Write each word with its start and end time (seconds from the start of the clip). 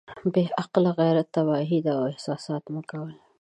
بې 0.33 0.43
عقل 0.61 0.83
غيرت 0.99 1.27
تباهي 1.35 1.79
ده 1.85 1.93
احساسات 2.11 2.63
مه 2.73 2.81
کوئ. 2.89 3.13